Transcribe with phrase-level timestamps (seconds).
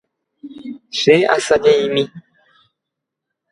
[0.97, 2.03] Cheasaje'imi